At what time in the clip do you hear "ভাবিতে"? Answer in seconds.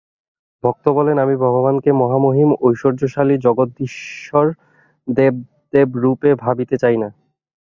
6.35-6.75